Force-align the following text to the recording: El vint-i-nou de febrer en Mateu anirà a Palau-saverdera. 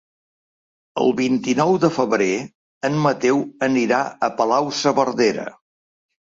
El 1.03 1.13
vint-i-nou 1.19 1.73
de 1.83 1.91
febrer 1.99 2.31
en 2.91 2.99
Mateu 3.05 3.45
anirà 3.71 4.03
a 4.09 4.33
Palau-saverdera. 4.43 5.49